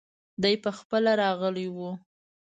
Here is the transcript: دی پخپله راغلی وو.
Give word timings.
دی 0.43 0.55
پخپله 0.63 1.11
راغلی 1.21 1.67
وو. 1.75 1.91